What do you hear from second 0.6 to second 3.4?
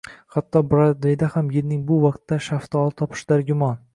Brodveyda ham yilning bu vaqtida shaftoli topish